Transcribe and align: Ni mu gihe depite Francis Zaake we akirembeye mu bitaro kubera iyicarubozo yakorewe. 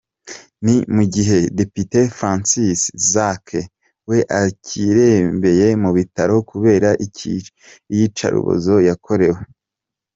Ni 0.65 0.75
mu 0.95 1.03
gihe 1.13 1.37
depite 1.57 1.99
Francis 2.17 2.79
Zaake 3.11 3.61
we 4.09 4.17
akirembeye 4.41 5.67
mu 5.83 5.89
bitaro 5.97 6.35
kubera 6.49 6.89
iyicarubozo 7.03 8.73
yakorewe. 8.89 9.41